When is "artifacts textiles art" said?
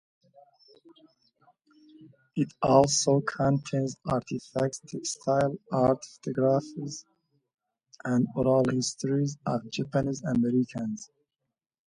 4.09-6.03